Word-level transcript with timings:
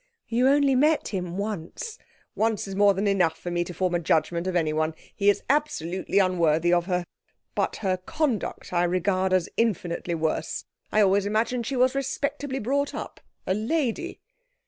'You 0.27 0.47
only 0.47 0.73
met 0.73 1.09
him 1.09 1.37
once.' 1.37 1.99
'Once 2.33 2.67
is 2.67 2.75
more 2.75 2.95
than 2.95 3.05
enough 3.05 3.37
for 3.37 3.51
me 3.51 3.63
to 3.65 3.71
form 3.71 3.93
a 3.93 3.99
judgement 3.99 4.47
of 4.47 4.55
anyone. 4.55 4.95
He 5.15 5.29
is 5.29 5.43
absolutely 5.47 6.17
unworthy 6.17 6.73
of 6.73 6.85
her. 6.87 7.05
But 7.53 7.75
her 7.85 7.97
conduct 7.97 8.73
I 8.73 8.83
regard 8.85 9.31
as 9.31 9.47
infinitely 9.57 10.15
worse. 10.15 10.65
I 10.91 11.01
always 11.01 11.27
imagined 11.27 11.67
she 11.67 11.75
was 11.75 11.93
respectably 11.93 12.57
brought 12.57 12.95
up 12.95 13.19
a 13.45 13.53
lady!' 13.53 14.19